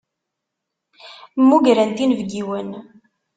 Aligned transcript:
Mmugrent 1.39 1.97
inebgiwen. 2.03 2.69